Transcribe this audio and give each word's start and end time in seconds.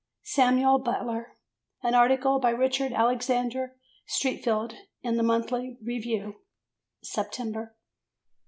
"Samuel 0.23 0.79
Butler," 0.79 1.37
an 1.83 1.93
article 1.93 2.39
by 2.39 2.49
Richard 2.49 2.91
Alexander 2.91 3.75
Streatfeild 4.09 4.73
in 5.03 5.15
the 5.15 5.21
Monthly 5.21 5.77
Review 5.79 6.37
(September). 7.03 7.75